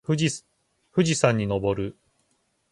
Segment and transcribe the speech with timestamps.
[0.03, 0.41] 富士
[1.13, 1.95] 山にのぼる。